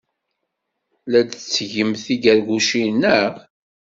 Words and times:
La 1.11 1.21
d-tettgemt 1.27 2.01
tigargucin, 2.05 2.89
naɣ? 3.01 3.33